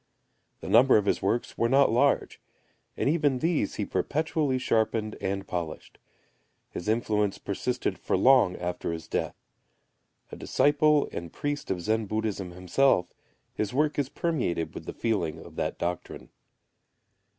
[0.61, 2.41] The number of his works were not large,
[2.97, 5.99] and even these he perpetually sharpened and polished.
[6.71, 9.35] His influence persisted for long after his death.
[10.31, 13.13] A disciple and priest of Zen Buddhism himself,
[13.53, 16.29] his work is permeated with the feeling of that doctrine.